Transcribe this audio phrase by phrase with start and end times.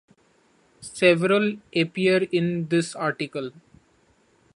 [0.79, 3.51] Several appear in this article.